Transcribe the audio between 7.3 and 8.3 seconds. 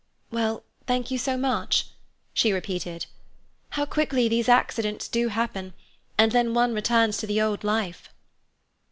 old life!"